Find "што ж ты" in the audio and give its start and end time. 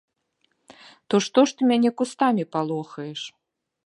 1.25-1.69